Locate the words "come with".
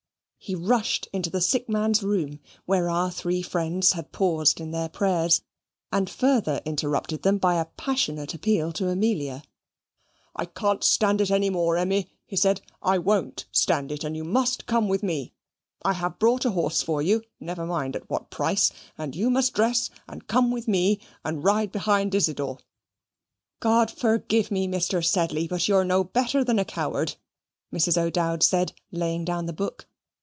14.65-15.03, 20.25-20.67